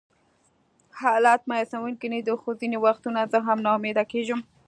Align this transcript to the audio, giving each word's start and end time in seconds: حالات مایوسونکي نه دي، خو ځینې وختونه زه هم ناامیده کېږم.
حالات 1.01 1.41
مایوسونکي 1.49 2.07
نه 2.13 2.19
دي، 2.25 2.33
خو 2.41 2.49
ځینې 2.59 2.77
وختونه 2.85 3.19
زه 3.31 3.39
هم 3.47 3.57
ناامیده 3.67 4.03
کېږم. 4.11 4.39